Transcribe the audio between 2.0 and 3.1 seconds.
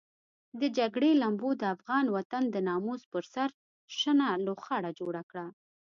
وطن د ناموس